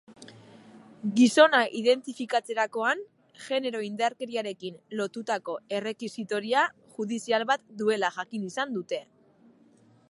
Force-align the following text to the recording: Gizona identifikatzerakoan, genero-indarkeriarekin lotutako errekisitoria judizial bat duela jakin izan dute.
Gizona 1.17 1.59
identifikatzerakoan, 1.79 3.03
genero-indarkeriarekin 3.49 4.81
lotutako 5.01 5.57
errekisitoria 5.81 6.67
judizial 6.97 7.49
bat 7.53 7.67
duela 7.83 8.13
jakin 8.21 8.51
izan 8.53 8.77
dute. 8.79 9.03